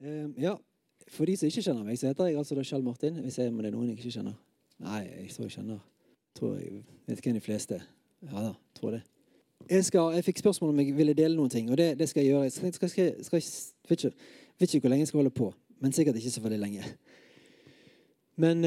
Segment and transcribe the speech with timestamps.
[0.00, 0.56] Um, ja,
[1.10, 3.18] For de som ikke kjenner meg, så heter jeg altså da Kjell Martin.
[3.20, 4.36] Hvis jeg, men det er noen jeg ikke kjenner.
[4.80, 5.80] Nei, jeg tror jeg kjenner.
[6.38, 7.80] Tror jeg vet hvem de fleste
[8.30, 9.00] Ja da, tror det.
[9.68, 12.32] Jeg, jeg fikk spørsmål om jeg ville dele noen ting, og det, det skal jeg
[12.32, 12.46] gjøre.
[12.48, 13.42] Jeg skal, skal, skal,
[13.90, 15.50] vet, ikke, vet ikke hvor lenge jeg skal holde på,
[15.82, 16.86] men sikkert ikke så veldig lenge.
[18.40, 18.64] Men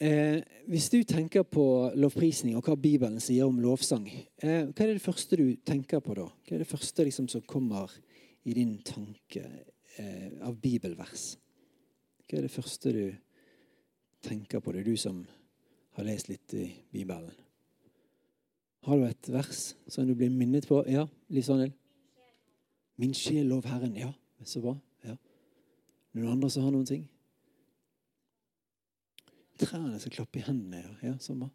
[0.00, 1.64] eh, hvis du tenker på
[1.96, 4.04] lovprisning og hva Bibelen sier om lovsang,
[4.42, 6.28] eh, hva er det første du tenker på da?
[6.28, 7.94] Hva er det første liksom, som kommer
[8.44, 9.46] i din tanke
[10.44, 11.32] av bibelvers?
[12.28, 13.04] Hva er det første du
[14.24, 14.72] tenker på?
[14.72, 15.22] Det er du som
[15.98, 17.34] har lest litt i Bibelen.
[18.86, 20.80] Har du et vers som du blir minnet på?
[20.88, 21.74] Ja, Liv Svanhild?
[22.98, 23.96] Min sjel lov Herren.
[23.98, 24.12] Ja,
[24.46, 24.74] så bra.
[25.06, 25.14] Ja.
[26.16, 27.04] Noen andre som har noen ting?
[29.58, 30.82] Trærne som klapper i hendene.
[30.82, 31.50] Ja, ja så bra.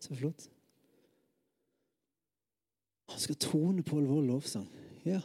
[0.00, 0.46] Så flott.
[3.10, 4.68] Han skal trone på vår lovsang.
[5.04, 5.20] Ja.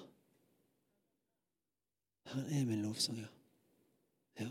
[2.36, 3.28] Herren er min lovsanger.
[4.40, 4.50] ja.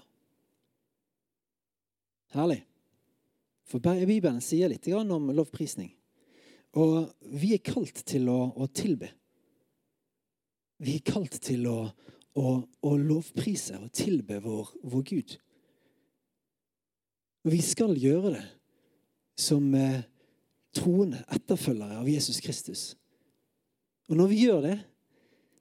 [2.33, 2.63] Herlig.
[3.69, 5.91] For Bibelen sier litt om lovprisning.
[6.81, 9.11] Og vi er kalt til å, å tilbe.
[10.81, 11.91] Vi er kalt til å,
[12.41, 15.37] å, å lovprise og tilbe vår, vår, Gud.
[17.45, 18.47] Og vi skal gjøre det
[19.45, 20.01] som eh,
[20.73, 22.89] troende etterfølgere av Jesus Kristus.
[24.09, 24.77] Og når vi gjør det,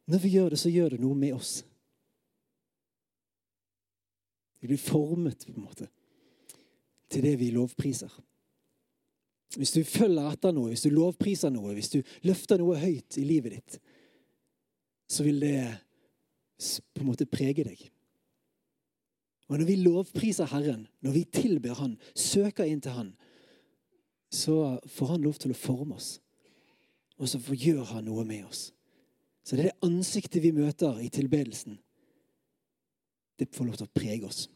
[0.08, 1.62] når vi gjør det, så gjør det noe med oss.
[4.64, 5.90] Vi blir formet på en måte
[7.12, 8.14] til det vi lovpriser.
[9.60, 13.26] Hvis du følger etter noe, hvis du lovpriser noe, hvis du løfter noe høyt i
[13.28, 13.76] livet ditt,
[15.12, 15.58] så vil det
[16.96, 17.84] på en måte prege deg.
[19.52, 23.14] Og når vi lovpriser Herren, når vi tilber Han, søker inn til Han,
[24.32, 26.22] så får Han lov til å forme oss.
[27.20, 28.70] Og så gjør Han noe med oss.
[29.44, 31.83] Så det er det ansiktet vi møter i tilbedelsen.
[33.40, 34.48] Det får lov til å prege oss.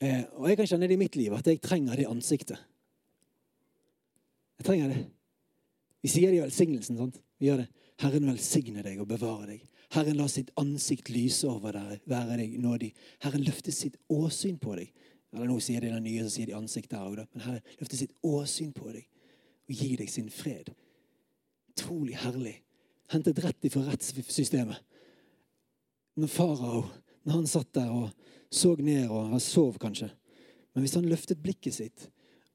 [0.00, 2.60] Eh, og jeg kan kjenne det i mitt liv at jeg trenger det ansiktet.
[4.60, 5.02] Jeg trenger det.
[6.00, 6.96] Vi sier det i velsignelsen.
[6.96, 7.20] sant?
[7.38, 7.68] Vi gjør det.
[8.00, 9.66] Herren velsigne deg og bevare deg.
[9.92, 12.92] Herren la sitt ansikt lyse over deg, være deg nådig.
[13.24, 14.92] Herren løfte sitt åsyn på deg.
[15.34, 17.98] Eller nå sier de den nye, så sier de ansikt der òg, men Herren løfte
[17.98, 19.04] sitt åsyn på deg
[19.70, 20.72] og gi deg sin fred.
[21.74, 22.56] Utrolig herlig.
[23.10, 24.80] Hentet rett ifra rettssystemet.
[26.18, 26.82] Når farao,
[27.24, 28.08] når han satt der og
[28.50, 30.10] så ned og han sov kanskje.
[30.74, 32.08] Men hvis han løftet blikket sitt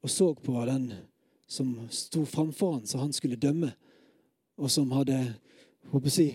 [0.06, 0.92] og så på den
[1.48, 3.72] som sto framfor han, så han skulle dømme,
[4.58, 5.18] og som hadde
[5.92, 6.28] håper si,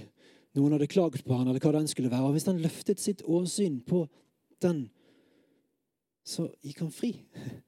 [0.58, 2.26] Noen hadde klaget på han, eller hva den skulle være.
[2.26, 4.00] Og hvis han løftet sitt åsyn på
[4.62, 4.88] den,
[6.26, 7.12] så gikk han fri.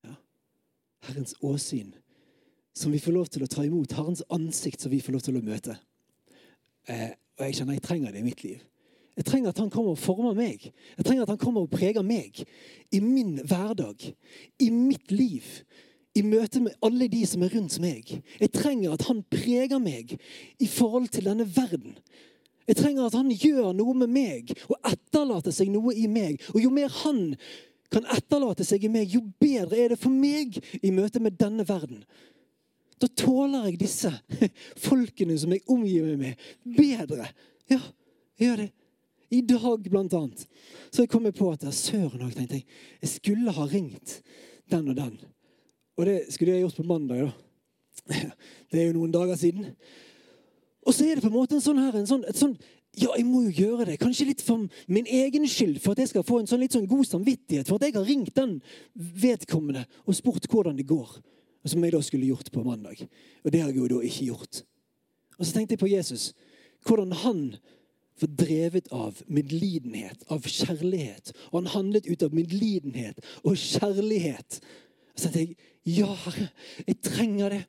[0.00, 0.14] Ja.
[1.04, 1.90] Herrens åsyn,
[2.72, 3.92] som vi får lov til å ta imot.
[3.92, 5.76] Herrens ansikt, som vi får lov til å møte.
[6.88, 8.64] Eh, og jeg kjenner jeg trenger det i mitt liv.
[9.18, 10.70] Jeg trenger at han kommer og former meg.
[10.96, 12.42] Jeg trenger at han kommer og preger meg
[12.94, 14.06] i min hverdag,
[14.60, 15.46] i mitt liv.
[16.16, 18.16] I møte med alle de som er rundt meg.
[18.40, 20.16] Jeg trenger at han preger meg
[20.58, 21.98] i forhold til denne verden.
[22.70, 26.42] Jeg trenger at han gjør noe med meg og etterlater seg noe i meg.
[26.54, 27.22] Og jo mer han
[27.90, 31.66] kan etterlate seg i meg, jo bedre er det for meg i møte med denne
[31.66, 32.04] verden.
[33.00, 34.12] Da tåler jeg disse
[34.88, 36.44] folkene som jeg omgir meg med,
[36.76, 37.26] bedre.
[37.70, 37.80] Ja,
[38.38, 38.68] jeg gjør det.
[39.30, 40.46] I dag, blant annet,
[40.90, 42.66] så jeg kom på at søren òg, tenkte jeg.
[43.02, 44.16] Jeg skulle ha ringt
[44.72, 45.14] den og den.
[46.00, 47.32] Og det skulle jeg gjort på mandag, da.
[48.70, 49.72] Det er jo noen dager siden.
[50.86, 52.56] Og så er det på en måte en sånn her, en sånn, et sånn
[52.98, 54.00] ja, jeg må jo gjøre det.
[54.00, 56.88] Kanskje litt for min egen skyld, for at jeg skal få en sånn litt sånn
[56.90, 57.68] god samvittighet.
[57.68, 58.56] For at jeg har ringt den
[58.98, 61.12] vedkommende og spurt hvordan det går.
[61.70, 63.04] Som jeg da skulle gjort på mandag.
[63.44, 64.62] Og det har jeg jo da ikke gjort.
[65.38, 66.30] Og så tenkte jeg på Jesus.
[66.88, 67.42] Hvordan han
[68.22, 71.32] var drevet av medlidenhet, av kjærlighet.
[71.50, 74.60] Og han handlet ut av medlidenhet og kjærlighet.
[75.16, 75.58] Så tenkte jeg
[75.88, 76.50] ja, Herre,
[76.84, 77.60] jeg trenger det.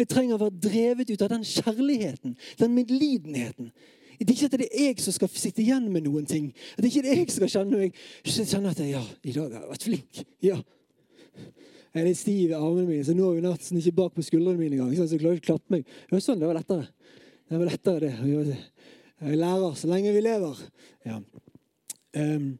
[0.00, 3.70] Jeg trenger å være drevet ut av den kjærligheten, den medlidenheten.
[4.18, 6.50] Det er ikke at det er jeg som skal sitte igjen med noen ting.
[6.76, 7.94] Det er ikke det jeg skal kjenne jeg
[8.46, 10.20] kjenner at jeg, ja, i dag har jeg vært flink.
[10.44, 10.58] Ja.
[11.92, 14.58] Jeg er litt stiv i armene mine, så nå er natsen ikke bak på skuldrene
[14.60, 14.94] mine engang.
[14.96, 15.82] Så jeg klarer ikke å klappe meg.
[15.86, 16.86] Det var sånn, det var lettere.
[17.50, 18.12] Det var lettere
[18.48, 18.60] det.
[19.22, 20.58] Jeg lærer så lenge vi lever.
[21.06, 21.20] Ja.
[22.18, 22.56] Um,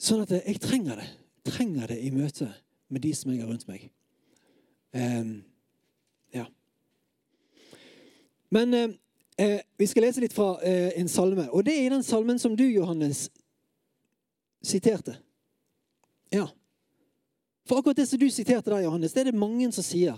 [0.00, 1.08] sånn at jeg trenger det.
[1.46, 2.48] Trenger det i møte
[2.88, 3.90] med de som jeg har rundt meg.
[4.96, 5.34] Um,
[6.32, 6.46] ja.
[8.56, 8.96] Men uh,
[9.42, 11.44] uh, vi skal lese litt fra uh, en salme.
[11.52, 13.26] Og det er i den salmen som du, Johannes,
[14.64, 15.18] siterte.
[16.32, 16.48] Ja.
[17.68, 20.16] For akkurat det som du siterte der, Johannes, det er det mange som sier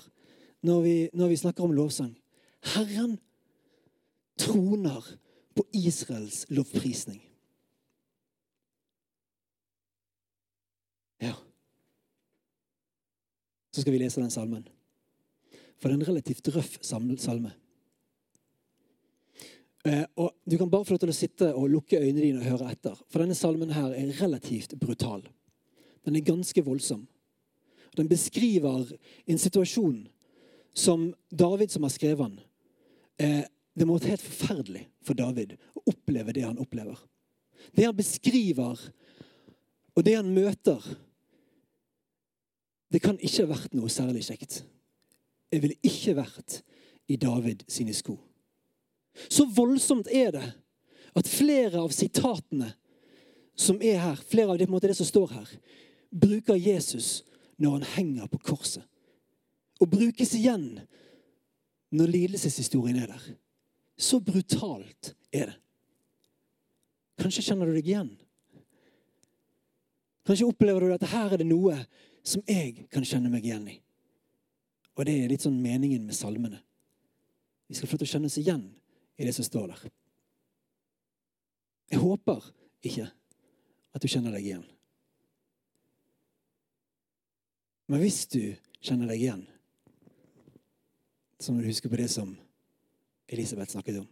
[0.62, 2.14] når vi, når vi snakker om lovsang.
[2.76, 3.18] Herren
[4.38, 5.04] troner
[5.56, 7.20] på Israels lovprisning.
[11.18, 11.34] Ja.
[13.74, 14.68] Så skal vi lese den salmen.
[15.78, 17.52] For det er en relativt røff salme.
[19.84, 22.48] Eh, og Du kan bare få lov til å sitte og lukke øynene dine og
[22.48, 22.98] høre etter.
[23.10, 25.22] For denne salmen her er relativt brutal.
[26.04, 27.06] Den er ganske voldsom.
[27.96, 28.90] Den beskriver
[29.26, 30.08] en situasjon
[30.74, 32.40] som David, som har skrevet den
[33.18, 33.44] eh,
[33.78, 36.98] Det må være helt forferdelig for David å oppleve det han opplever.
[37.74, 38.80] Det han beskriver,
[39.94, 40.82] og det han møter,
[42.88, 44.62] det kan ikke ha vært noe særlig kjekt.
[45.52, 46.60] Jeg ville ikke vært
[47.08, 48.16] i David sine sko.
[49.28, 50.46] Så voldsomt er det
[51.18, 52.70] at flere av sitatene
[53.58, 55.48] som er her, flere av det, det som står her,
[56.10, 57.24] bruker Jesus
[57.58, 58.84] når han henger på korset.
[59.82, 60.78] Og brukes igjen
[61.94, 63.26] når lidelseshistorien er der.
[63.98, 65.58] Så brutalt er det.
[67.18, 68.12] Kanskje kjenner du deg igjen.
[70.28, 71.74] Kanskje opplever du at her er det noe
[72.22, 73.76] som jeg kan kjenne meg igjen i.
[74.94, 76.60] Og det er litt sånn meningen med salmene.
[77.66, 78.64] Vi skal få til å kjenne oss igjen
[79.18, 79.84] i det som står der.
[81.90, 82.50] Jeg håper
[82.86, 84.66] ikke at du kjenner deg igjen.
[87.88, 88.42] Men hvis du
[88.84, 89.46] kjenner deg igjen,
[91.40, 92.34] så må du huske på det som
[93.28, 94.06] Elisabeth snakket om.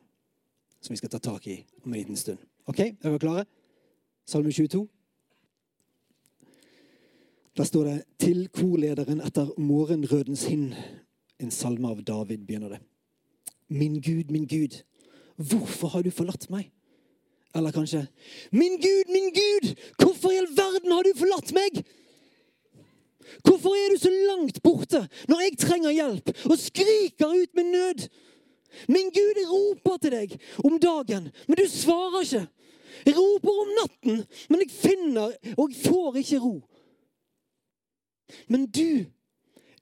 [0.81, 2.39] Som vi skal ta tak i om en liten stund.
[2.67, 3.45] Ok, er vi klare?
[4.27, 4.89] Salme 22.
[7.57, 10.75] Da står det 'Til korlederen etter morgenrødens hind'.
[11.41, 12.81] En salme av David begynner det.
[13.69, 14.83] Min Gud, min Gud,
[15.37, 16.71] hvorfor har du forlatt meg?
[17.55, 18.07] Eller kanskje
[18.53, 21.85] Min Gud, min Gud, hvorfor i all verden har du forlatt meg?
[23.45, 28.09] Hvorfor er du så langt borte når jeg trenger hjelp og skriker ut med nød?
[28.89, 32.47] Min Gud, jeg roper til deg om dagen, men du svarer ikke.
[33.07, 36.55] Jeg roper om natten, men jeg finner og jeg får ikke ro.
[38.49, 39.05] Men du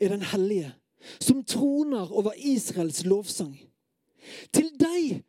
[0.00, 0.73] er den hellige
[1.20, 3.55] som troner over Israels lovsang.
[4.52, 5.23] Til deg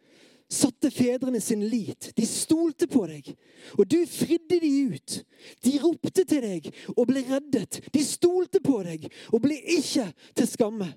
[0.52, 2.12] satte fedrene sin lit.
[2.16, 3.32] De stolte på deg,
[3.78, 5.18] og du fridde de ut.
[5.66, 7.82] De ropte til deg og ble reddet.
[7.94, 10.08] De stolte på deg og ble ikke
[10.38, 10.92] til skamme.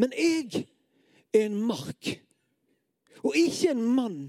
[0.00, 0.66] Men jeg
[1.36, 2.14] en mark
[3.20, 4.20] og ikke en mann.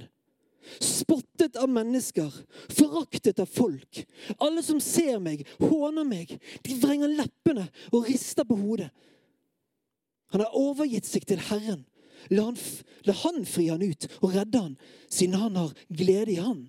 [0.83, 2.29] Spottet av mennesker,
[2.69, 4.03] foraktet av folk.
[4.37, 6.35] Alle som ser meg, håner meg.
[6.61, 8.91] De vrenger leppene og rister på hodet.
[10.35, 11.81] Han har overgitt seg til Herren
[12.29, 12.57] La han,
[13.07, 14.75] la han fri han ut og redde han,
[15.09, 16.67] siden han har glede i han.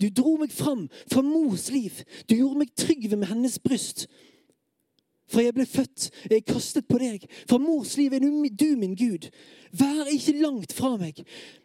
[0.00, 2.02] Du dro meg fram fra mors liv.
[2.28, 4.06] Du gjorde meg trygg ved med hennes bryst.
[5.30, 7.24] Fra jeg ble født, er jeg kastet på deg.
[7.46, 8.30] Fra mors liv er du
[8.76, 9.28] min Gud.
[9.70, 11.20] Vær ikke langt fra meg,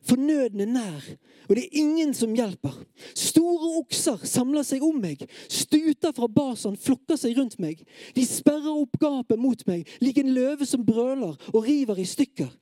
[0.06, 1.06] for nøden er nær,
[1.50, 2.76] og det er ingen som hjelper.
[3.18, 7.82] Store okser samler seg om meg, stuter fra basen flokker seg rundt meg.
[8.14, 12.54] De sperrer opp gapet mot meg, lik en løve som brøler og river i stykker.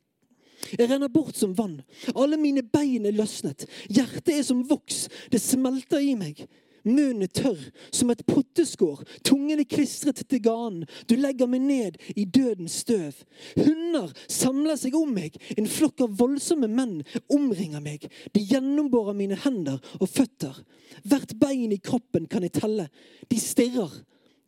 [0.80, 1.82] Jeg renner bort som vann.
[2.16, 3.66] Alle mine bein er løsnet.
[3.92, 5.10] Hjertet er som voks.
[5.30, 6.46] Det smelter i meg.
[6.84, 7.60] Munnen tørr
[7.96, 9.04] som et potteskår.
[9.24, 10.84] Tungen er klistret til ganen.
[11.08, 13.22] Du legger meg ned i dødens støv.
[13.56, 15.38] Hunder samler seg om meg.
[15.56, 17.00] En flokk av voldsomme menn
[17.32, 18.10] omringer meg.
[18.36, 20.60] De gjennomborer mine hender og føtter.
[21.08, 22.90] Hvert bein i kroppen kan jeg telle.
[23.32, 24.02] De stirrer.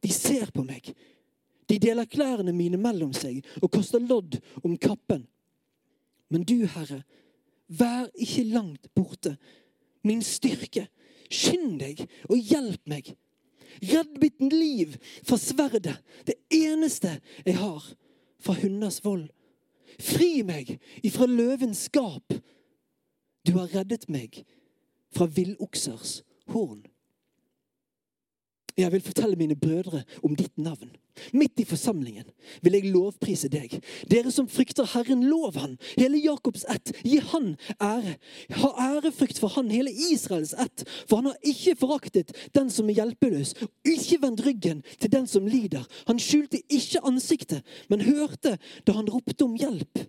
[0.04, 0.92] De ser på meg.
[1.66, 5.24] De deler klærne mine mellom seg og kaster lodd om kappen.
[6.30, 7.02] Men du, Herre,
[7.68, 9.38] vær ikke langt borte.
[10.06, 10.86] Min styrke
[11.32, 13.14] Skynd deg og hjelp meg.
[13.84, 17.84] Redd mitt liv fra sverdet, det eneste jeg har,
[18.40, 19.28] fra hunders vold.
[20.00, 22.36] Fri meg ifra løvens gap.
[23.46, 24.44] Du har reddet meg
[25.16, 26.84] fra villoksers horn.
[28.78, 30.90] Jeg vil fortelle mine brødre om ditt navn.
[31.34, 32.26] Midt i forsamlingen
[32.62, 33.78] vil jeg lovprise deg.
[34.12, 35.78] Dere som frykter Herren, lov han.
[35.96, 38.18] Hele Jakobs ett, gi han ære.
[38.60, 40.84] Ha ærefrykt for han, hele Israels ett.
[41.08, 43.56] For han har ikke foraktet den som er hjelpeløs,
[43.88, 45.88] ikke vendt ryggen til den som lider.
[46.10, 50.04] Han skjulte ikke ansiktet, men hørte da han ropte om hjelp.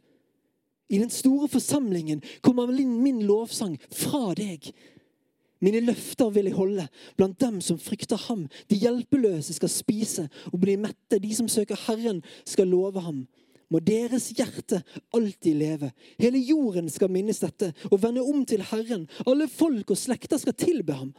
[0.91, 4.73] I den store forsamlingen kommer min lovsang fra deg.
[5.67, 6.85] Mine løfter vil jeg holde
[7.19, 8.45] blant dem som frykter ham.
[8.71, 11.19] De hjelpeløse skal spise og bli mette.
[11.19, 13.25] De som søker Herren, skal love ham.
[13.67, 14.79] Må deres hjerte
[15.15, 15.91] alltid leve.
[16.23, 19.09] Hele jorden skal minnes dette og vende om til Herren.
[19.27, 21.11] Alle folk og slekter skal tilbe ham.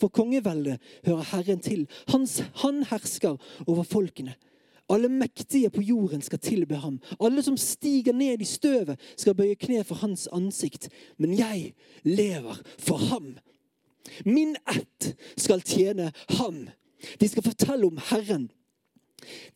[0.00, 1.84] For kongeveldet hører Herren til.
[2.08, 4.32] Hans, han hersker over folkene.
[4.90, 6.96] Alle mektige på jorden skal tilbe ham.
[7.20, 10.88] Alle som stiger ned i støvet, skal bøye kne for hans ansikt.
[11.18, 13.34] Men jeg lever for ham.
[14.24, 16.64] Min ett skal tjene ham.
[17.20, 18.48] De skal fortelle om Herren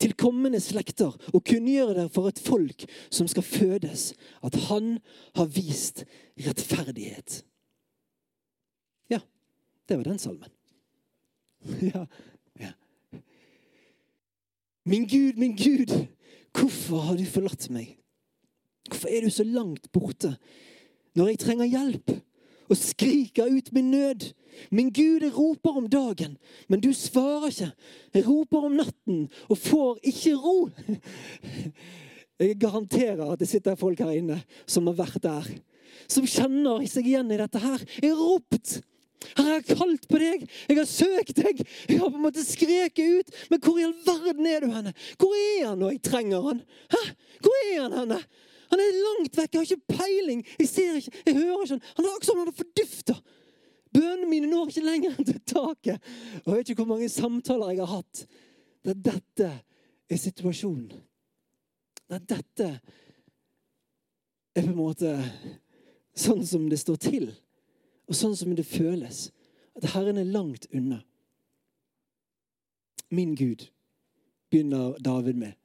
[0.01, 4.13] til kommende slekter og kunngjøre det for et folk som skal fødes,
[4.45, 4.99] at han
[5.39, 6.05] har vist
[6.47, 7.41] rettferdighet.
[9.11, 9.21] Ja,
[9.89, 10.51] det var den salmen.
[11.95, 12.05] Ja,
[12.61, 12.73] ja.
[14.85, 16.07] Min Gud, min Gud,
[16.53, 17.95] hvorfor har du forlatt meg?
[18.91, 20.35] Hvorfor er du så langt borte
[21.17, 22.13] når jeg trenger hjelp
[22.71, 24.31] og skriker ut min nød?
[24.71, 26.37] Min Gud, jeg roper om dagen,
[26.69, 27.71] men du svarer ikke.
[28.15, 30.59] Jeg roper om natten og får ikke ro.
[32.41, 35.47] Jeg garanterer at det sitter folk her inne som har vært der.
[36.11, 37.83] Som kjenner seg igjen i dette her.
[38.03, 38.81] Jeg har ropt.
[39.35, 40.43] Her har jeg kalt på deg.
[40.69, 41.63] Jeg har søkt deg.
[41.89, 43.39] Jeg har på en måte skreket ut.
[43.51, 44.93] Men hvor i all verden er du henne?
[45.21, 46.61] Hvor er han når jeg trenger han?
[46.93, 47.03] Hæ?
[47.47, 48.21] Hvor er han henne?
[48.73, 49.53] Han er langt vekk.
[49.53, 50.45] Jeg har ikke peiling.
[50.59, 51.13] Jeg ser ikke.
[51.27, 51.81] Jeg hører ikke.
[51.97, 53.17] Han er akkurat som han har fordufta.
[53.95, 56.11] Bønnene mine når ikke lenger enn til taket.
[56.43, 58.25] Og jeg vet ikke hvor mange samtaler jeg har hatt
[58.85, 59.51] der dette
[60.11, 60.93] er situasjonen.
[62.09, 62.81] Der dette
[64.55, 65.15] er på en måte
[66.15, 67.31] sånn som det står til,
[68.05, 69.31] og sånn som det føles.
[69.75, 71.01] At Herren er langt unna.
[73.11, 73.67] Min Gud,
[74.51, 75.57] begynner David med.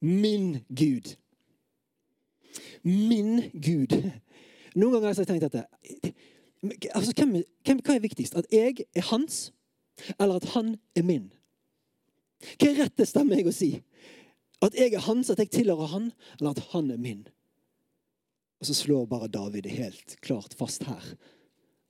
[0.00, 1.14] Min Gud.
[2.86, 3.92] Min Gud.
[4.76, 5.64] Noen ganger har jeg tenkt dette
[6.94, 8.36] altså, hvem, hvem, Hva er viktigst?
[8.38, 9.50] At jeg er hans,
[10.18, 11.30] eller at han er min?
[12.56, 13.70] Hva er rett det stemmer jeg å si?
[14.64, 17.24] At jeg er hans, at jeg tilhører han, eller at han er min?
[18.60, 21.02] Og så slår bare David det helt klart fast her.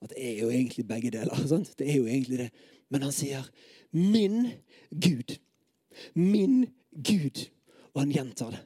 [0.03, 1.47] At det er jo egentlig begge deler.
[1.47, 1.73] Sant?
[1.79, 2.49] Det er jo egentlig det.
[2.89, 3.47] Men han sier
[3.91, 4.51] 'min
[4.91, 5.39] Gud'.
[6.13, 7.47] Min Gud.
[7.93, 8.59] Og han gjentar det.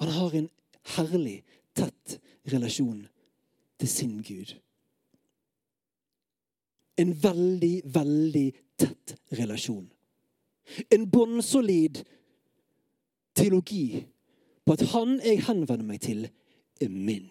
[0.00, 0.48] Han har en
[0.96, 1.42] herlig,
[1.76, 2.16] tett
[2.50, 3.02] relasjon
[3.80, 4.54] til sin Gud.
[7.00, 8.46] En veldig, veldig
[8.80, 9.86] tett relasjon.
[10.90, 12.02] En bunnsolid
[13.36, 14.02] teologi
[14.64, 16.26] på at han jeg henvender meg til,
[16.80, 17.28] er min.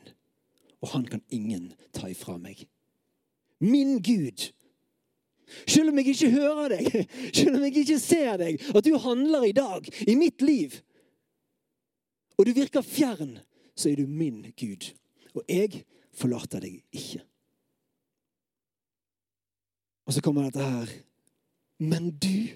[0.81, 2.63] Og han kan ingen ta ifra meg.
[3.59, 4.49] Min Gud.
[5.65, 6.91] Selv om jeg ikke hører deg,
[7.37, 10.77] selv om jeg ikke ser deg, at du handler i dag, i mitt liv,
[12.39, 13.35] og du virker fjern,
[13.75, 14.93] så er du min Gud.
[15.35, 15.83] Og jeg
[16.15, 17.19] forlater deg ikke.
[20.07, 20.93] Og så kommer dette her.
[21.79, 22.47] Men du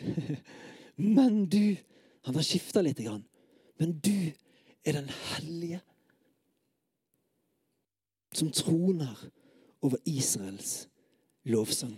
[0.96, 1.76] Men du
[2.24, 3.02] Han har skifta litt.
[3.78, 4.32] Men du
[4.86, 5.82] er den hellige
[8.34, 9.20] som troner
[9.84, 10.88] over Israels
[11.44, 11.98] lovsang.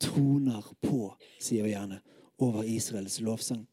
[0.00, 2.00] Troner på, sier vi gjerne,
[2.40, 3.66] over Israels lovsang.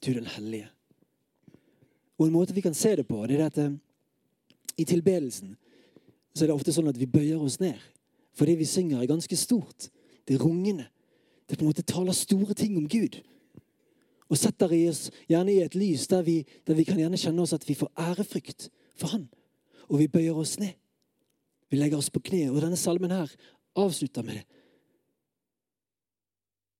[0.00, 0.70] Du den hellige.
[2.18, 3.76] Og en måte vi kan se det på, det er at eh,
[4.78, 5.54] i tilbedelsen
[6.34, 7.78] så er det ofte sånn at vi bøyer oss ned.
[8.36, 9.88] For det vi synger, er ganske stort.
[10.26, 10.86] Det er rungende.
[11.48, 13.18] Det på en måte taler store ting om Gud.
[14.28, 17.42] Og setter i oss gjerne i et lys der vi, der vi kan gjerne kjenne
[17.42, 19.26] oss at vi får ærefrykt for Han.
[19.88, 20.76] Og vi bøyer oss ned.
[21.70, 22.50] Vi legger oss på kne.
[22.52, 23.32] Og denne salmen her
[23.78, 24.44] avslutter med det.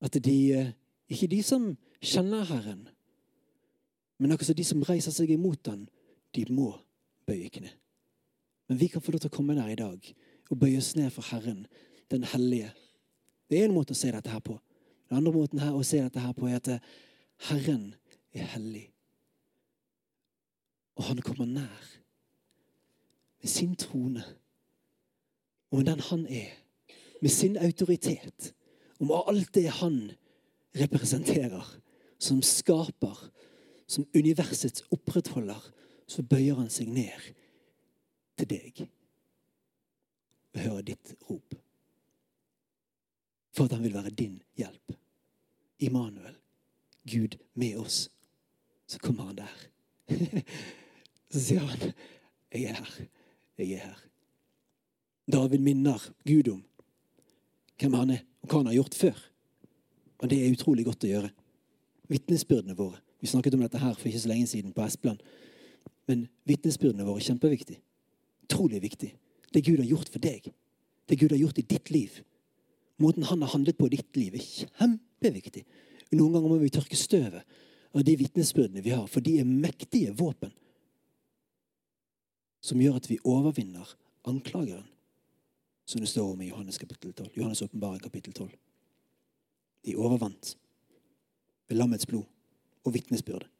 [0.04, 0.72] At de, eh,
[1.08, 1.70] ikke de som
[2.04, 2.88] kjenner Herren,
[4.18, 5.86] men også de som reiser seg imot den,
[6.34, 6.72] de må
[7.28, 7.70] bøye kne.
[8.68, 10.10] Men vi kan få lov til å komme der i dag
[10.48, 11.66] og bøye oss ned for Herren,
[12.10, 12.72] den hellige.
[13.48, 14.58] Det er en måte å se dette her på.
[15.08, 16.70] Den andre måten å se dette her på er at
[17.48, 17.92] Herren
[18.36, 18.88] er hellig.
[20.98, 21.94] Og han kommer nær
[23.38, 24.24] med sin trone
[25.70, 26.52] og med den han er,
[27.20, 28.54] med sin autoritet,
[29.00, 30.10] med alt det han
[30.78, 31.64] representerer,
[32.18, 33.18] som skaper,
[33.88, 35.60] som universets opprettholder,
[36.06, 37.30] så bøyer han seg ned
[38.38, 38.82] til deg
[40.54, 41.56] og hører ditt rop.
[43.56, 44.94] For at han vil være din hjelp.
[45.78, 46.36] Immanuel,
[47.08, 48.08] Gud med oss.
[48.86, 49.56] Så kommer han der.
[51.32, 51.92] Så sier han,
[52.52, 53.08] 'Jeg er her.
[53.58, 54.04] Jeg er her'.
[55.32, 56.64] David minner Gud om
[57.78, 59.18] hvem han er, og hva han har gjort før.
[60.18, 61.30] Og det er utrolig godt å gjøre.
[62.08, 63.00] Vitnesbyrdene våre.
[63.20, 65.22] Vi snakket om dette her for ikke så lenge siden på Espeland.
[66.08, 67.78] Men vitnesbyrdene våre er kjempeviktig.
[68.46, 69.12] Utrolig viktig.
[69.54, 70.46] Det Gud har gjort for deg.
[71.08, 72.20] Det Gud har gjort i ditt liv.
[72.98, 75.64] Måten han har handlet på i ditt liv, er kjempeviktig.
[76.12, 77.58] Noen ganger må vi tørke støvet
[77.94, 80.52] av de vitnesbyrdene vi har, for de er mektige våpen
[82.60, 83.86] som gjør at vi overvinner
[84.28, 84.86] anklageren,
[85.88, 87.30] som det står om i Johannes kapittel 12.
[87.38, 88.50] Johannes åpenbaring kapittel 12.
[89.86, 90.56] De overvant.
[91.68, 92.24] ved lammets blod
[92.88, 93.50] og vitnesbyrdet.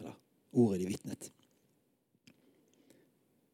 [0.00, 0.14] Eller
[0.52, 1.32] ordet de vitnet.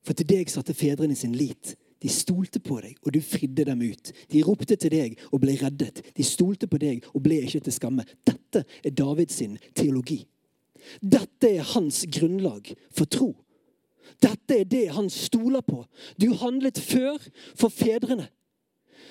[0.03, 1.77] For til deg satte fedrene sin lit.
[2.03, 4.11] De stolte på deg, og du fridde dem ut.
[4.33, 6.03] De ropte til deg og ble reddet.
[6.17, 8.07] De stolte på deg og ble ikke til skamme.
[8.27, 9.39] Dette er Davids
[9.79, 10.25] teologi.
[10.99, 13.31] Dette er hans grunnlag for tro.
[14.23, 15.85] Dette er det han stoler på.
[16.19, 17.23] Du handlet før
[17.55, 18.27] for fedrene.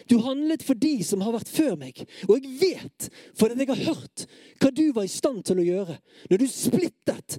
[0.10, 2.03] Du handlet for de som har vært før meg.
[2.27, 4.25] Og jeg vet, for jeg har hørt,
[4.62, 5.98] hva du var i stand til å gjøre
[6.31, 7.38] når du splittet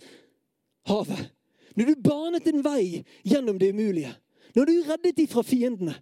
[0.91, 1.31] havet.
[1.77, 4.13] Når du banet en vei gjennom det umulige.
[4.53, 5.95] Når du reddet de fra fiendene.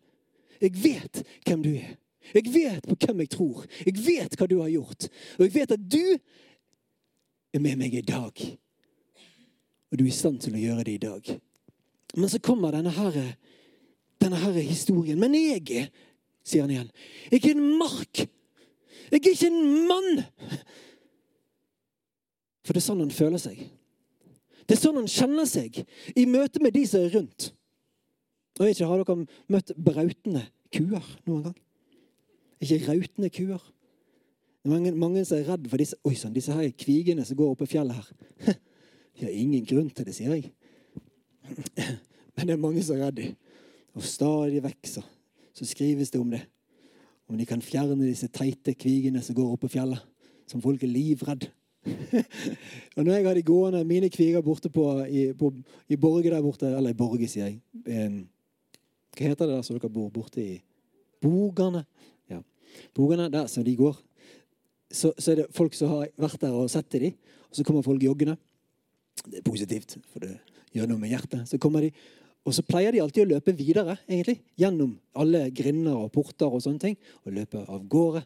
[0.60, 1.94] Jeg vet hvem du er.
[2.34, 3.62] Jeg vet på hvem jeg tror.
[3.86, 5.06] Jeg vet hva du har gjort.
[5.38, 6.02] Og jeg vet at du
[7.54, 8.42] er med meg i dag.
[9.90, 11.32] Og du er i stand til å gjøre det i dag.
[12.14, 13.18] Men så kommer denne her,
[14.22, 15.18] denne her historien.
[15.18, 15.90] Men jeg er
[16.46, 16.90] sier han igjen.
[17.30, 18.22] Jeg er en mark.
[19.10, 20.22] Jeg er ikke en mann.
[22.64, 23.62] For det er sånn han føler seg.
[24.66, 25.80] Det er sånn han kjenner seg
[26.14, 27.50] i møte med de som er rundt.
[28.58, 31.58] Og jeg vet ikke, Har dere møtt brautende kuer noen gang?
[32.60, 33.62] Ikke rautende kuer.
[34.68, 37.64] Mange, mange som er redd for disse oi, sånn, disse her kvigene som går oppe
[37.64, 38.56] i fjellet her.
[39.16, 40.50] De har ingen grunn til det, sier jeg.
[42.36, 43.32] Men det er mange som er redd dem.
[43.96, 45.02] Og stadig vekk så
[45.56, 46.42] så skrives det om det.
[47.30, 50.02] Om de kan fjerne disse teite kvigene som går opp på fjellet.
[50.50, 51.46] Som folk er livredd.
[52.96, 55.52] og når jeg har de gående, mine kviger borte på, i, på,
[55.88, 57.60] i Borge der borte Eller i Borge, sier jeg.
[57.86, 58.24] Um,
[59.16, 60.58] hva heter det der som dere bor borte i?
[61.22, 61.84] Bogane.
[62.30, 62.40] Ja.
[62.96, 63.96] Bogane, der som de går.
[64.90, 67.18] Så, så, er det folk som har vært der og sett til dem.
[67.50, 68.36] Og så kommer folk joggende.
[69.26, 70.36] Det er positivt, for det
[70.74, 71.46] gjør noe med hjertet.
[71.50, 71.90] Så kommer de,
[72.46, 76.62] og så pleier de alltid å løpe videre egentlig, gjennom alle grinder og porter og
[76.64, 78.22] sånne ting, og løpe av gårde.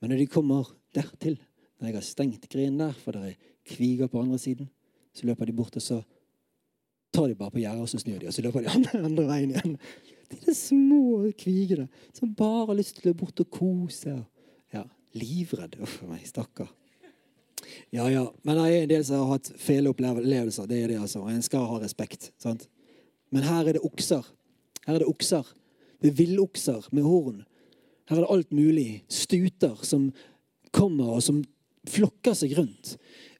[0.00, 1.38] Men når de kommer dertil,
[1.80, 4.68] når jeg har stengt grinden der, for det er kviger på andre siden,
[5.16, 6.02] så løper de bort, og så
[7.16, 8.72] tar de bare på gjerdet, og så snur de, og så løper de
[9.08, 9.76] andre, veien igjen.
[10.26, 14.18] De der små kvigene som bare har lyst til å løpe bort og kose.
[14.74, 14.84] Ja,
[15.16, 15.78] livredd.
[15.86, 16.68] Uff a meg, stakkar.
[17.94, 18.26] Ja, ja.
[18.44, 20.68] Men det er en del som har hatt fele opplevelser.
[20.68, 21.22] Det er det, altså.
[21.24, 22.32] Og en skal ha respekt.
[22.42, 22.66] sant?
[23.30, 24.24] Men her er det okser.
[24.86, 25.46] Her er det okser.
[26.02, 27.42] Det er villokser med horn.
[28.06, 29.04] Her er det alt mulig.
[29.08, 30.12] Stuter som
[30.70, 31.42] kommer, og som
[31.90, 32.96] flokker seg rundt.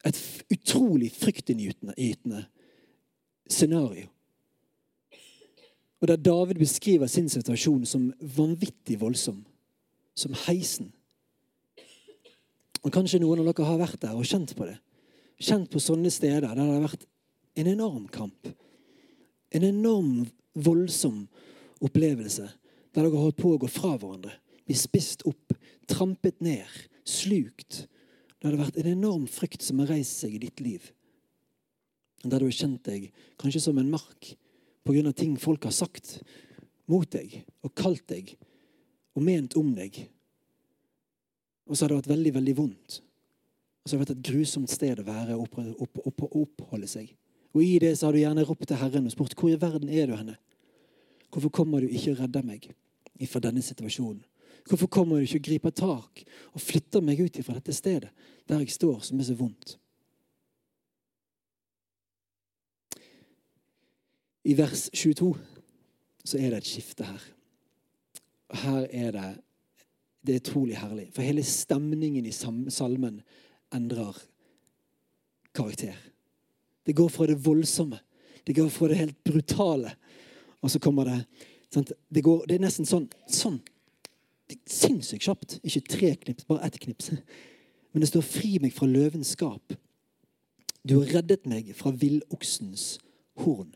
[0.06, 0.18] Et
[0.54, 2.44] utrolig fryktinngytende
[3.48, 4.08] scenario.
[6.00, 9.44] Og der David beskriver sin situasjon som vanvittig voldsom.
[10.16, 10.92] Som heisen.
[12.82, 14.76] Og Kanskje noen av dere har vært der og kjent på det.
[15.42, 17.06] Kjent på sånne steder der det har vært
[17.56, 18.52] en enorm kamp.
[19.56, 21.24] En enorm, voldsom
[21.84, 22.46] opplevelse
[22.96, 24.32] der dere har holdt på å gå fra hverandre.
[24.64, 25.52] Bli spist opp,
[25.88, 26.64] trampet ned,
[27.04, 27.84] slukt.
[28.40, 30.86] Det hadde vært en enorm frykt som har reist seg i ditt liv.
[32.24, 34.32] Der du har kjent deg kanskje som en mark
[34.86, 35.12] pga.
[35.12, 36.22] ting folk har sagt
[36.88, 38.32] mot deg og kalt deg
[39.16, 40.06] og ment om deg.
[41.66, 43.00] Og så har det vært veldig, veldig vondt.
[43.82, 47.12] Og så har det vært et grusomt sted å være og oppholde seg.
[47.56, 49.88] Og i det så har du gjerne ropt til Herren og spurt hvor i verden
[49.88, 50.36] er du henne?
[51.32, 52.66] Hvorfor kommer du ikke og redder meg
[53.16, 54.20] ifra denne situasjonen?
[54.68, 56.20] Hvorfor kommer du ikke og griper tak
[56.52, 58.10] og flytter meg ut fra dette stedet
[58.46, 59.78] der jeg står, som er så vondt?
[64.44, 65.32] I vers 22
[66.26, 67.24] så er det et skifte her.
[68.52, 69.28] Og Her er det
[70.26, 71.10] Det er utrolig herlig.
[71.14, 73.20] For hele stemningen i salmen
[73.70, 74.16] endrer
[75.54, 75.94] karakter.
[76.86, 77.98] Det går fra det voldsomme.
[78.46, 79.96] Det går fra det helt brutale.
[80.62, 81.24] Og så kommer det
[82.08, 83.58] det, går, det, er nesten sånn, sånn.
[84.70, 85.56] Sinnssykt kjapt.
[85.66, 87.10] Ikke tre knips, bare ett knips.
[87.92, 89.76] Men det står 'fri meg fra løvens skap'.
[90.86, 92.98] Du har reddet meg fra villoksens
[93.42, 93.74] horn.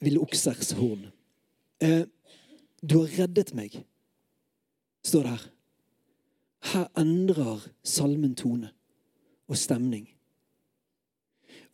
[0.00, 1.10] Villoksers horn.
[1.80, 2.04] Eh,
[2.80, 3.84] du har reddet meg,
[5.02, 5.50] står det her.
[6.72, 8.70] Her endrer salmen tone
[9.48, 10.13] og stemning.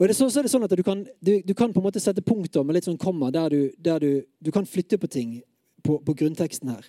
[0.01, 2.01] Og så, så er det sånn at du kan, du, du kan, på en måte
[2.01, 5.35] sette punkter med litt sånn komma der du, der du, du kan flytte på ting
[5.85, 6.87] på, på, grunnteksten her.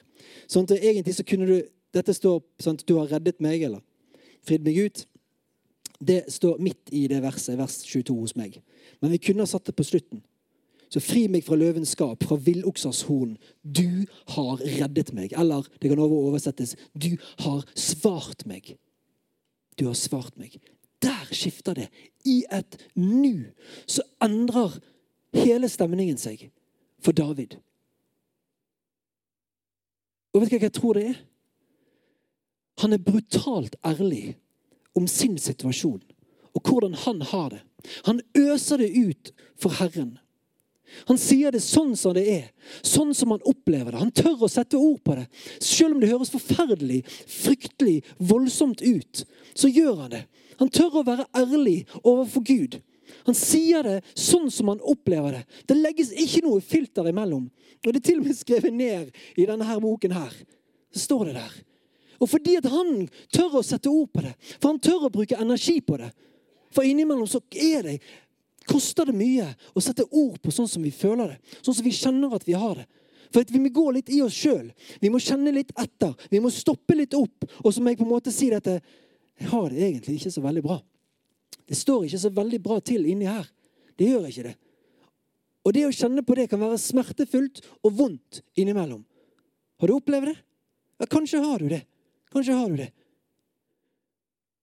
[0.48, 1.60] Sånn at egentlig så kunne du
[1.92, 3.82] Dette står sånn at du har reddet meg, eller
[4.48, 5.02] fridd meg ut.
[6.00, 8.54] Det står midt i det verset, vers 22 hos meg.
[9.04, 10.22] Men vi kunne ha satt det på slutten.
[10.88, 13.34] Så fri meg fra løvens skap, fra villoksers horn.
[13.60, 15.36] Du har reddet meg.
[15.36, 17.10] Eller det kan oversettes du
[17.44, 18.72] har svart meg.
[19.76, 20.56] Du har svart meg.
[21.02, 21.90] Der skifter det.
[22.26, 23.46] I et nu
[23.88, 24.78] så endrer
[25.34, 26.50] hele stemningen seg
[27.02, 27.58] for David.
[30.32, 31.20] Og vet du hva jeg tror det er?
[32.82, 34.38] Han er brutalt ærlig
[34.96, 36.02] om sin situasjon
[36.54, 37.62] og hvordan han har det.
[38.06, 40.18] Han øser det ut for Herren.
[41.10, 42.46] Han sier det sånn som det er,
[42.86, 44.02] sånn som han opplever det.
[44.02, 45.26] Han tør å sette ord på det.
[45.64, 49.24] Selv om det høres forferdelig, fryktelig, voldsomt ut,
[49.54, 50.24] så gjør han det.
[50.62, 52.80] Han tør å være ærlig overfor Gud.
[53.26, 55.44] Han sier det sånn som han opplever det.
[55.70, 57.50] Det legges ikke noe filter imellom.
[57.82, 60.34] Og det er til og med skrevet ned i denne her boken her.
[60.94, 61.54] Så står det der.
[62.22, 65.40] Og fordi at han tør å sette ord på det, for han tør å bruke
[65.42, 66.12] energi på det
[66.72, 67.96] For innimellom så er det
[68.72, 71.58] koster det mye å sette ord på sånn som vi føler det.
[71.60, 72.88] Sånn som vi kjenner at vi har det.
[73.32, 74.72] For vi må gå litt i oss sjøl.
[75.00, 76.16] Vi må kjenne litt etter.
[76.32, 77.46] Vi må stoppe litt opp.
[77.64, 78.82] Og så må jeg på en måte si dette
[79.42, 80.76] Jeg har det egentlig ikke så veldig bra.
[81.66, 83.48] Det står ikke så veldig bra til inni her.
[83.98, 84.56] Det gjør ikke det.
[85.66, 89.04] Og det å kjenne på det kan være smertefullt og vondt innimellom.
[89.82, 90.38] Har du opplevd det?
[91.02, 91.84] Ja, kanskje har du det.
[92.34, 92.92] Kanskje har du det.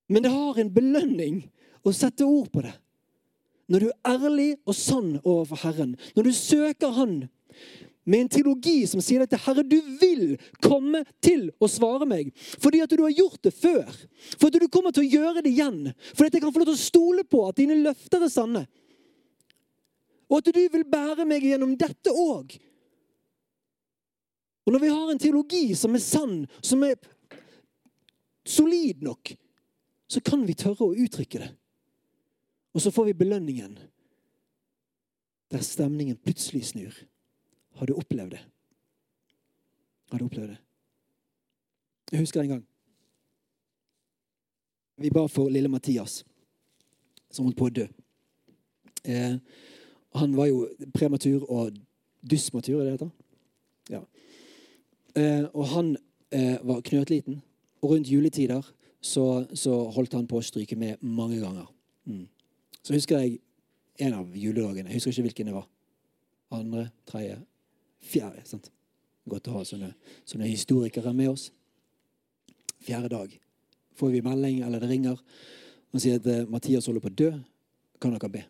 [0.08, 1.40] Men det har en belønning
[1.82, 2.74] å sette ord på det.
[3.68, 7.28] Når du er ærlig og sann overfor Herren, når du søker Han
[8.08, 12.80] med en teologi som sier at Herre, du vil komme til å svare meg fordi
[12.80, 13.90] at du har gjort det før.
[14.40, 15.90] Fordi at du kommer til å gjøre det igjen.
[16.14, 18.64] Fordi at jeg kan få lov til å stole på at dine løfter er sanne.
[20.28, 22.56] Og at du vil bære meg gjennom dette òg.
[24.68, 26.96] Og når vi har en teologi som er sann, som er
[28.48, 29.32] solid nok,
[30.08, 31.52] så kan vi tørre å uttrykke det.
[32.74, 33.78] Og så får vi belønningen
[35.50, 36.94] der stemningen plutselig snur.
[37.80, 38.42] Har du opplevd det?
[40.10, 40.58] Har du opplevd det?
[42.12, 42.66] Jeg husker en gang
[44.98, 46.24] vi ba for lille Mathias,
[47.30, 47.84] som holdt på å dø.
[49.06, 49.36] Eh,
[50.18, 51.76] han var jo prematur og
[52.26, 53.10] dysmatur, er det det heter?
[53.94, 54.00] Ja.
[55.14, 55.92] Eh, og han
[56.34, 57.38] eh, var knøttliten.
[57.82, 58.66] Og rundt juletider
[59.00, 61.68] så, så, holdt han på å stryke med mange ganger.
[62.10, 62.26] Mm.
[62.88, 63.34] Så husker jeg
[64.00, 64.88] en av juledagene.
[64.88, 65.66] Jeg husker ikke hvilken det var.
[66.56, 67.34] Andre, tredje,
[68.00, 68.40] fjerde.
[68.48, 68.70] sant?
[69.28, 69.90] Godt å ha sånne,
[70.24, 71.50] sånne historikere med oss.
[72.86, 73.34] Fjerde dag
[73.98, 75.20] får vi melding, eller det ringer,
[75.92, 77.28] og sier at uh, Mathias holder på å dø.
[78.00, 78.42] Kan dere be?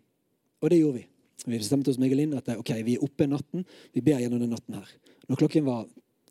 [0.62, 1.05] Og det gjorde vi.
[1.48, 3.66] Vi bestemte oss med og at ok, vi er oppe natten.
[3.90, 4.94] Vi ber gjennom den natten her.
[5.27, 5.88] Når klokken var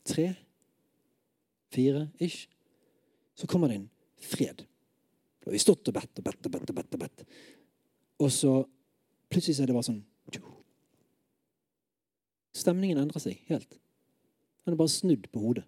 [0.08, 0.30] tre,
[1.76, 2.48] fire ish,
[3.36, 4.64] så kommer det en fred.
[5.44, 6.72] Da har vi stått og bedt og bedt og bedt.
[6.72, 7.28] Og bedt og bedt.
[8.24, 8.54] Og så
[9.32, 10.04] plutselig så er det bare sånn
[12.58, 13.76] Stemningen endrer seg helt.
[14.66, 15.62] Den er bare snudd på hodet.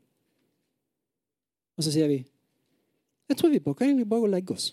[1.77, 2.23] Og så sier vi
[3.29, 4.71] jeg tror vi kan egentlig bare og legge oss.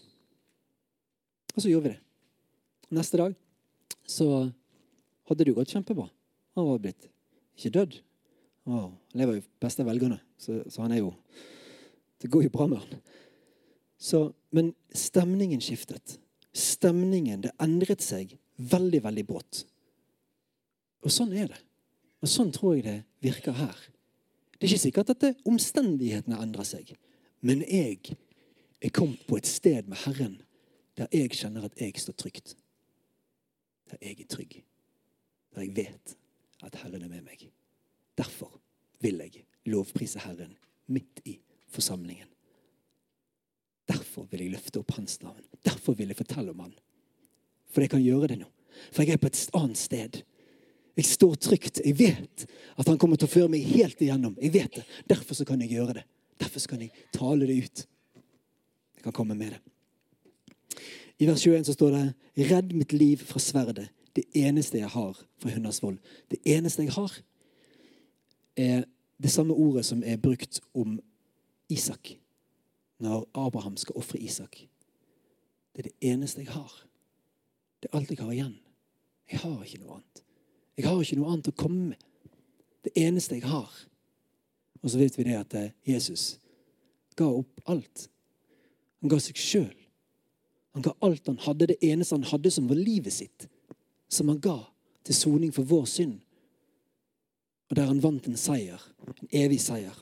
[1.53, 2.01] Og så gjorde vi det.
[2.97, 3.35] Neste dag
[4.09, 4.27] så
[5.29, 6.07] hadde det jo gått kjempebra.
[6.57, 7.09] Han var blitt
[7.59, 7.99] ikke dødd.
[8.67, 11.13] Han lever jo beste velgerne, så, så, han er jo
[12.23, 13.03] Det går jo bra med han.
[13.99, 16.17] Så, men stemningen skiftet.
[16.57, 19.65] Stemningen, det endret seg veldig, veldig brått.
[21.05, 21.61] Og sånn er det.
[22.25, 23.77] Og sånn tror jeg det virker her.
[24.57, 26.95] Det er ikke sikkert at omstendighetene endrer seg,
[27.45, 28.17] men jeg
[28.81, 30.39] er kommet på et sted med Herren
[30.97, 32.55] der jeg kjenner at jeg står trygt.
[33.91, 34.55] Der jeg er trygg.
[35.55, 36.17] Der jeg vet
[36.65, 37.45] at Herren er med meg.
[38.17, 38.55] Derfor
[39.05, 40.57] vil jeg lovprise Herren
[40.89, 41.37] midt i
[41.69, 42.31] forsamlingen.
[44.17, 45.43] Derfor vil jeg løfte opp hans navn.
[45.61, 46.71] Derfor vil jeg fortelle om han.
[47.69, 48.47] For jeg kan gjøre det nå.
[48.89, 50.17] For jeg er på et annet sted.
[50.97, 51.83] Jeg står trygt.
[51.85, 52.47] Jeg vet
[52.81, 54.39] at han kommer til å føre meg helt igjennom.
[54.41, 54.87] Jeg vet det.
[55.13, 56.07] Derfor så kan jeg gjøre det.
[56.41, 57.85] Derfor så kan jeg tale det ut
[58.97, 59.61] Jeg kan komme med det.
[61.21, 62.15] I vers 21 så står det
[62.49, 63.89] 'Redd mitt liv fra sverdet'.
[64.17, 65.99] Det eneste jeg har fra hunders vold.
[66.31, 67.13] Det eneste jeg har,
[68.57, 68.85] er
[69.23, 71.01] det samme ordet som er brukt om
[71.69, 72.17] Isak.
[73.03, 74.59] Når Abraham skal ofre Isak.
[75.73, 76.73] Det er det eneste jeg har.
[77.83, 78.57] Det er alt jeg har igjen.
[79.31, 80.23] Jeg har ikke noe annet.
[80.77, 82.33] Jeg har ikke noe annet å komme med.
[82.87, 83.73] Det eneste jeg har.
[84.83, 86.37] Og så vet vi det at eh, Jesus
[87.17, 88.09] ga opp alt
[89.01, 89.75] han ga seg sjøl.
[90.75, 93.47] Han ga alt han hadde, det eneste han hadde, som var livet sitt.
[94.09, 94.57] Som han ga
[95.07, 96.17] til soning for vår synd.
[97.71, 99.95] Og der han vant en seier, en evig seier,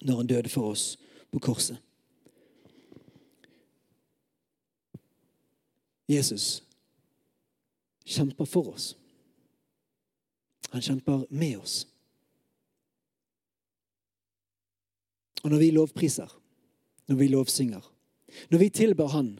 [0.00, 0.94] når han døde for oss
[1.32, 1.80] på korset.
[6.06, 6.62] Jesus
[8.06, 8.96] kjemper for oss.
[10.70, 11.86] Han kjemper med oss.
[15.42, 16.30] Og når vi lovpriser,
[17.06, 17.92] når vi lovsynger,
[18.50, 19.36] når vi tilber Han,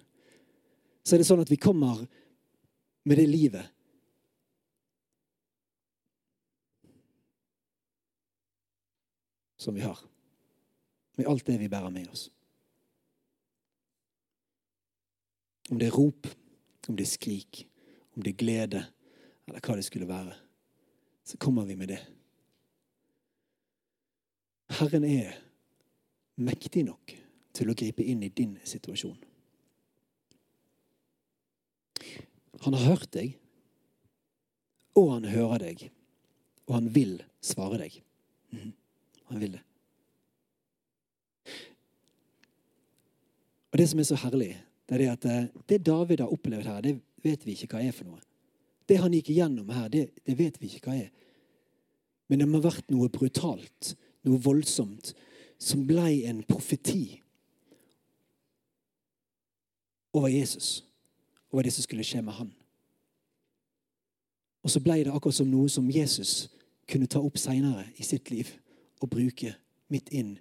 [1.02, 2.02] så er det sånn at vi kommer
[3.06, 3.66] med det livet
[9.58, 9.98] som vi har.
[11.18, 12.28] Med alt det vi bærer med oss.
[15.70, 16.26] Om det er rop,
[16.88, 17.62] om det er skrik,
[18.16, 18.82] om det er glede,
[19.46, 20.34] eller hva det skulle være,
[21.26, 22.00] så kommer vi med det.
[24.78, 25.36] Herren er
[26.36, 27.14] mektig nok
[27.56, 29.16] til å gripe inn i din situasjon.
[32.64, 33.36] Han har hørt deg,
[34.96, 35.86] og han hører deg,
[36.66, 38.02] og han vil svare deg.
[38.50, 38.72] Mhm.
[39.26, 39.62] Han vil det.
[43.72, 46.66] Og Det som er så herlig, det er det at eh, det David har opplevd
[46.70, 48.22] her, det vet vi ikke hva er for noe.
[48.86, 51.10] Det han gikk igjennom her, det, det vet vi ikke hva er.
[52.30, 53.94] Men det må ha vært noe brutalt,
[54.26, 55.12] noe voldsomt,
[55.58, 57.22] som blei en profeti
[60.14, 60.84] over Jesus.
[61.50, 62.52] Over det som skulle skje med han.
[64.66, 66.48] Og så blei det akkurat som noe som Jesus
[66.90, 68.50] kunne ta opp seinere i sitt liv
[69.02, 69.54] og bruke
[69.90, 70.36] midt inn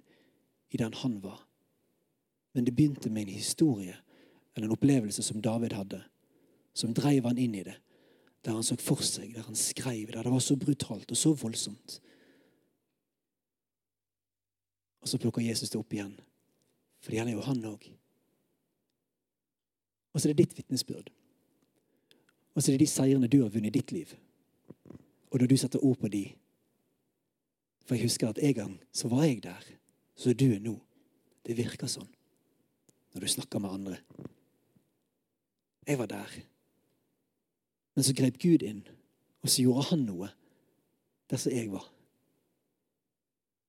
[0.70, 1.42] i den han var.
[2.54, 3.94] Men det begynte med en historie
[4.56, 6.00] eller en opplevelse som David hadde,
[6.72, 7.76] som dreiv han inn i det.
[8.44, 11.34] Der han så for seg, der han skrev, der det var så brutalt og så
[11.36, 11.98] voldsomt.
[15.04, 16.14] Og så plukker Jesus det opp igjen.
[17.02, 17.84] For det gjelder jo han òg.
[20.14, 21.10] Og så er det ditt vitnesbyrd.
[22.54, 24.14] Og så er det de seirene du har vunnet i ditt liv.
[25.30, 26.24] Og når du setter ord på de
[27.86, 29.62] For jeg husker at en gang så var jeg der,
[30.16, 30.74] så du er nå.
[31.46, 32.08] Det virker sånn
[33.14, 33.98] når du snakker med andre.
[35.86, 36.30] Jeg var der.
[37.94, 38.82] Men så grep Gud inn,
[39.42, 40.28] og så gjorde han noe
[41.30, 41.86] der som jeg var.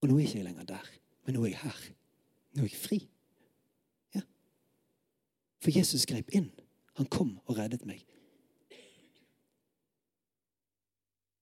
[0.01, 0.89] Og nå er jeg ikke lenger der,
[1.25, 1.79] men nå er jeg her.
[2.53, 2.99] Nå er jeg fri.
[4.15, 4.21] Ja.
[5.63, 6.51] For Jesus grep inn.
[6.97, 8.01] Han kom og reddet meg.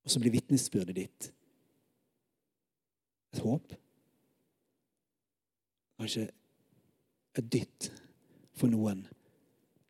[0.04, 1.32] Og så blir vitnesbyrdet ditt
[3.36, 3.74] et håp.
[6.00, 6.30] Kanskje
[7.36, 7.90] et dytt
[8.56, 9.04] for noen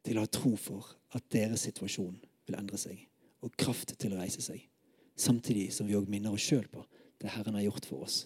[0.05, 2.15] til å ha tro for at deres situasjon
[2.45, 2.99] vil endre seg,
[3.41, 4.61] og kraft til å reise seg.
[5.15, 6.83] Samtidig som vi òg minner oss sjøl på
[7.21, 8.25] det Herren har gjort for oss.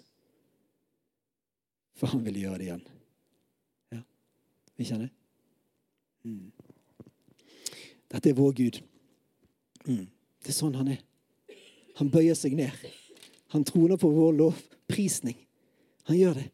[2.00, 2.86] For han vil gjøre det igjen.
[3.94, 4.00] Ja,
[4.80, 5.12] vi kjenner?
[6.26, 6.50] Mm.
[8.10, 8.80] Dette er vår Gud.
[9.86, 10.08] Mm.
[10.40, 11.04] Det er sånn han er.
[12.00, 12.74] Han bøyer seg ned.
[13.54, 15.38] Han troner på vår lovprisning.
[16.10, 16.48] Han gjør det.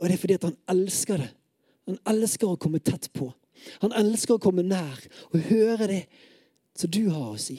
[0.00, 1.28] Og det er fordi at han elsker det.
[1.90, 3.28] Han elsker å komme tett på.
[3.84, 6.02] Han elsker å komme nær og høre det
[6.78, 7.58] som du har å si.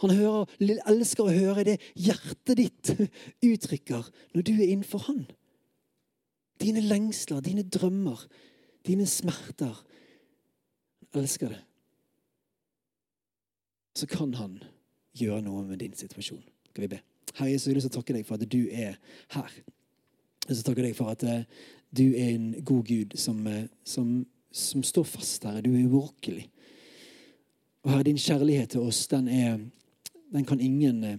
[0.00, 0.48] Han hører,
[0.88, 2.92] elsker å høre det hjertet ditt
[3.52, 5.26] uttrykker når du er innenfor han.
[6.60, 8.22] Dine lengsler, dine drømmer,
[8.86, 9.76] dine smerter.
[11.12, 11.60] Han elsker det.
[13.96, 14.60] Så kan han
[15.16, 16.42] gjøre noe med din situasjon.
[16.70, 17.00] Skal vi be?
[17.36, 18.96] Herre Jesus, jeg å takke deg for at du er
[19.34, 19.54] her.
[20.46, 21.44] Jeg vil takke deg for at eh,
[21.94, 25.62] du er en god Gud som, eh, som, som står fast, Herre.
[25.62, 26.46] Du er urokkelig.
[27.84, 29.58] Og Herre, din kjærlighet til oss, den er
[30.30, 31.18] Den kan ingen, eh,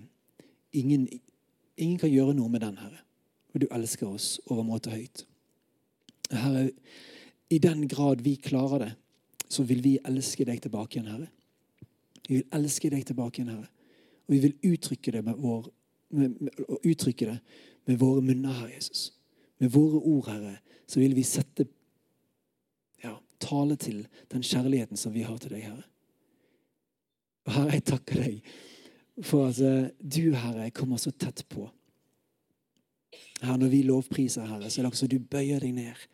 [0.74, 1.10] ingen
[1.78, 3.02] Ingen kan gjøre noe med den, Herre.
[3.54, 5.26] Og du elsker oss overmåte høyt.
[6.32, 6.70] Herre,
[7.50, 8.92] i den grad vi klarer det,
[9.50, 11.28] så vil vi elske deg tilbake igjen, Herre.
[12.28, 13.68] Vi vil elske deg tilbake igjen, Herre.
[14.28, 15.72] Og vi vil uttrykke det med, vår,
[16.16, 17.40] med, med, uttrykke det
[17.90, 19.10] med våre munner, Herre Jesus.
[19.60, 21.66] Med våre ord, Herre, så vil vi sette
[23.42, 25.86] tale til den kjærligheten som vi har til deg, Herre.
[27.48, 28.52] Og Herre, jeg takker deg
[29.26, 31.68] for at eh, du, Herre, kommer så tett på.
[33.42, 36.08] Herre, når vi lovpriser, Herre, så er det også du bøyer deg ned.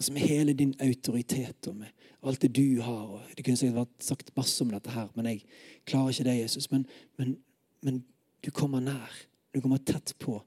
[0.00, 1.90] Altså Med hele din autoritet og med
[2.22, 3.02] alt det du har.
[3.16, 5.42] og Det kunne sikkert vært sagt masse om dette, her, men jeg
[5.88, 6.70] klarer ikke det, Jesus.
[6.72, 6.86] Men,
[7.18, 7.36] men,
[7.82, 8.04] men
[8.44, 9.12] du kommer nær.
[9.54, 10.40] Du kommer tett på.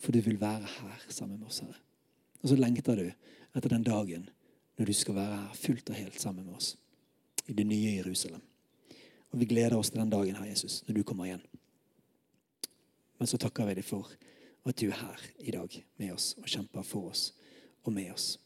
[0.00, 1.78] For du vil være her sammen med oss, Herre.
[2.42, 4.28] Og så lengter du etter den dagen
[4.80, 6.70] når du skal være her fullt og helt sammen med oss
[7.46, 8.40] i det nye Jerusalem.
[9.30, 11.42] Og vi gleder oss til den dagen, her, Jesus, når du kommer igjen.
[13.18, 14.08] Men så takker vi deg for
[14.64, 17.26] at du er her i dag med oss og kjemper for oss
[17.84, 18.38] og med oss.